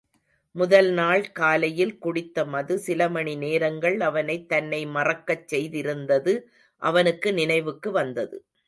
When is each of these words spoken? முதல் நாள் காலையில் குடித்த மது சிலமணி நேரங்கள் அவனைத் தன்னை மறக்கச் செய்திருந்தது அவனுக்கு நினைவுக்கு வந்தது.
முதல் 0.55 0.87
நாள் 0.91 1.31
காலையில் 1.31 1.97
குடித்த 1.97 2.45
மது 2.45 2.75
சிலமணி 2.87 3.37
நேரங்கள் 3.37 3.99
அவனைத் 4.01 4.49
தன்னை 4.49 4.85
மறக்கச் 4.95 5.47
செய்திருந்தது 5.47 6.35
அவனுக்கு 6.81 7.31
நினைவுக்கு 7.33 7.91
வந்தது. 7.91 8.37